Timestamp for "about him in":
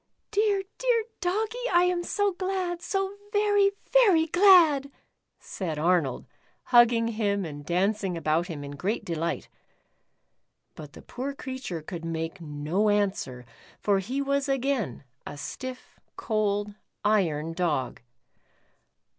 8.17-8.71